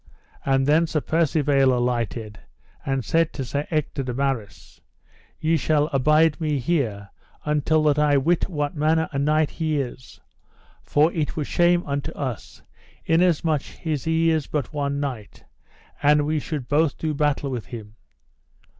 And 0.43 0.65
then 0.65 0.87
Sir 0.87 0.99
Percivale 1.01 1.71
alighted, 1.71 2.39
and 2.83 3.05
said 3.05 3.33
to 3.33 3.45
Sir 3.45 3.67
Ector 3.69 4.01
de 4.01 4.15
Maris: 4.15 4.81
Ye 5.39 5.57
shall 5.57 5.89
abide 5.93 6.41
me 6.41 6.57
here 6.57 7.11
until 7.45 7.83
that 7.83 7.99
I 7.99 8.17
wit 8.17 8.49
what 8.49 8.75
manner 8.75 9.09
a 9.11 9.19
knight 9.19 9.51
he 9.51 9.79
is; 9.79 10.19
for 10.81 11.13
it 11.13 11.35
were 11.37 11.45
shame 11.45 11.83
unto 11.85 12.11
us, 12.13 12.63
inasmuch 13.05 13.85
as 13.85 14.05
he 14.05 14.31
is 14.31 14.47
but 14.47 14.73
one 14.73 14.99
knight, 14.99 15.43
an 16.01 16.25
we 16.25 16.39
should 16.39 16.67
both 16.67 16.97
do 16.97 17.13
battle 17.13 17.51
with 17.51 17.67
him. 17.67 17.93